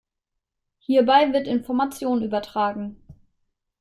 [0.79, 2.99] Hierbei wird Information übertragen.